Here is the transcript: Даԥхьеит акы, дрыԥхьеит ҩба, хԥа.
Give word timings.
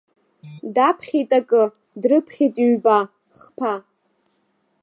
Даԥхьеит 0.75 1.29
акы, 1.39 1.63
дрыԥхьеит 2.01 2.55
ҩба, 2.69 2.97
хԥа. 3.39 3.73